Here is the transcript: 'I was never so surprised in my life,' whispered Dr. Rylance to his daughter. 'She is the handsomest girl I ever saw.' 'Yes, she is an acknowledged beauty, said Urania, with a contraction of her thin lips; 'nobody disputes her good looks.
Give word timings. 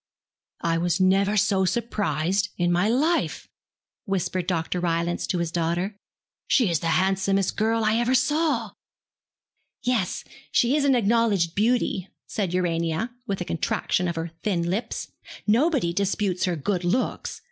'I 0.61 0.79
was 0.79 0.99
never 0.99 1.37
so 1.37 1.63
surprised 1.63 2.49
in 2.57 2.71
my 2.71 2.89
life,' 2.89 3.47
whispered 4.05 4.47
Dr. 4.47 4.79
Rylance 4.79 5.27
to 5.27 5.37
his 5.37 5.51
daughter. 5.51 5.95
'She 6.47 6.71
is 6.71 6.79
the 6.79 6.87
handsomest 6.97 7.55
girl 7.55 7.83
I 7.83 7.97
ever 7.97 8.15
saw.' 8.15 8.71
'Yes, 9.83 10.23
she 10.51 10.75
is 10.75 10.85
an 10.85 10.95
acknowledged 10.95 11.53
beauty, 11.53 12.09
said 12.25 12.51
Urania, 12.51 13.11
with 13.27 13.41
a 13.41 13.45
contraction 13.45 14.07
of 14.07 14.15
her 14.15 14.31
thin 14.41 14.67
lips; 14.67 15.11
'nobody 15.45 15.93
disputes 15.93 16.45
her 16.45 16.55
good 16.55 16.83
looks. 16.83 17.39